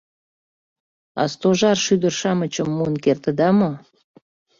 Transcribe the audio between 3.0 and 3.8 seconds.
кертыда мо?